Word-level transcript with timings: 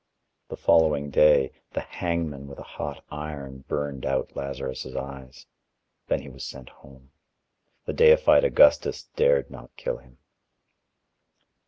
The 0.47 0.57
following 0.57 1.11
day, 1.11 1.51
the 1.73 1.81
hangman 1.81 2.47
with 2.47 2.57
a 2.57 2.63
hot 2.63 3.03
iron 3.11 3.65
burned 3.67 4.03
out 4.03 4.35
Lazarus' 4.35 4.95
eyes. 4.95 5.45
Then 6.07 6.21
he 6.23 6.27
was 6.29 6.43
sent 6.43 6.69
home. 6.69 7.11
The 7.85 7.93
deified 7.93 8.43
Augustus 8.43 9.03
dared 9.15 9.51
not 9.51 9.75
kill 9.77 9.97
him. 9.97 10.17